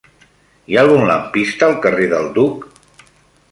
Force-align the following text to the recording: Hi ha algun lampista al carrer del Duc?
Hi 0.71 0.77
ha 0.77 0.79
algun 0.85 1.03
lampista 1.09 1.69
al 1.69 1.77
carrer 1.85 2.07
del 2.17 2.29
Duc? 2.41 2.67